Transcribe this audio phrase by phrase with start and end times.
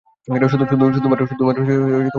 [0.27, 2.09] শুধুমাত্র স্বীকার করে নেওয়া হয়েছে।